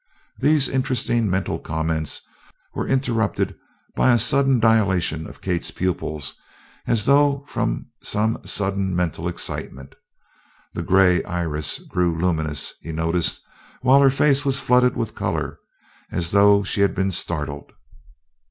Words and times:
These 0.39 0.67
interesting 0.67 1.29
mental 1.29 1.59
comments 1.59 2.21
were 2.73 2.87
interrupted 2.87 3.53
by 3.95 4.11
a 4.11 4.17
sudden 4.17 4.59
dilation 4.59 5.27
of 5.27 5.41
Kate's 5.41 5.69
pupils 5.69 6.33
as 6.87 7.05
though 7.05 7.45
from 7.47 7.85
some 8.01 8.39
sudden 8.43 8.95
mental 8.95 9.27
excitement. 9.27 9.93
The 10.73 10.81
gray 10.81 11.23
iris 11.25 11.77
grew 11.77 12.17
luminous, 12.19 12.73
he 12.81 12.91
noticed, 12.91 13.41
while 13.83 14.01
her 14.01 14.09
face 14.09 14.43
was 14.43 14.59
flooded 14.59 14.95
with 14.97 15.13
color, 15.13 15.59
as 16.11 16.31
though 16.31 16.63
she 16.63 16.81
had 16.81 16.95
been 16.95 17.11
startled. 17.11 17.71